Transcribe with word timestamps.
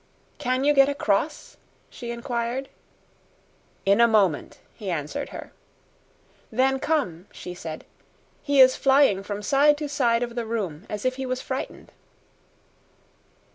"Can 0.39 0.63
you 0.63 0.73
get 0.73 0.89
across?" 0.89 1.57
she 1.91 2.09
inquired. 2.09 2.69
"In 3.85 4.01
a 4.01 4.07
moment," 4.07 4.57
he 4.73 4.89
answered 4.89 5.29
her. 5.29 5.51
"Then 6.51 6.79
come," 6.79 7.27
she 7.31 7.53
said; 7.53 7.85
"he 8.41 8.59
is 8.59 8.75
flying 8.75 9.21
from 9.21 9.43
side 9.43 9.77
to 9.77 9.87
side 9.87 10.23
of 10.23 10.33
the 10.33 10.47
room 10.47 10.87
as 10.89 11.05
if 11.05 11.17
he 11.17 11.27
was 11.27 11.39
frightened." 11.43 11.91